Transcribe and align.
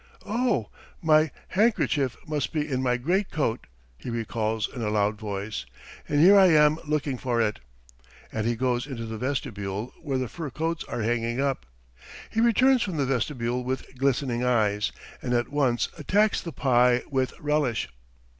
"Oh, 0.25 0.69
my 1.03 1.29
handkerchief 1.49 2.17
must 2.27 2.51
be 2.51 2.67
in 2.67 2.81
my 2.81 2.97
greatcoat," 2.97 3.67
he 3.99 4.09
recalls 4.09 4.67
in 4.67 4.81
a 4.81 4.89
loud 4.89 5.19
voice, 5.19 5.67
"and 6.09 6.19
here 6.19 6.35
I 6.35 6.47
am 6.47 6.79
looking 6.85 7.19
for 7.19 7.39
it," 7.39 7.59
and 8.31 8.47
he 8.47 8.55
goes 8.55 8.87
into 8.87 9.05
the 9.05 9.19
vestibule 9.19 9.93
where 10.01 10.17
the 10.17 10.27
fur 10.27 10.49
coats 10.49 10.83
are 10.85 11.03
hanging 11.03 11.39
up. 11.39 11.67
He 12.31 12.41
returns 12.41 12.81
from 12.81 12.97
the 12.97 13.05
vestibule 13.05 13.63
with 13.63 13.95
glistening 13.95 14.43
eyes, 14.43 14.91
and 15.21 15.35
at 15.35 15.49
once 15.49 15.87
attacks 15.99 16.41
the 16.41 16.51
pie 16.51 17.03
with 17.11 17.39
relish. 17.39 17.87